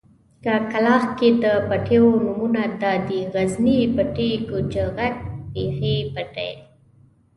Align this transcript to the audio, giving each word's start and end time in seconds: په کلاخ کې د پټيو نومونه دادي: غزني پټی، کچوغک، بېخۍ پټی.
په 0.43 0.53
کلاخ 0.71 1.03
کې 1.17 1.29
د 1.43 1.45
پټيو 1.67 2.07
نومونه 2.25 2.63
دادي: 2.81 3.19
غزني 3.33 3.79
پټی، 3.95 4.31
کچوغک، 4.49 5.15
بېخۍ 5.53 5.97
پټی. 6.13 6.51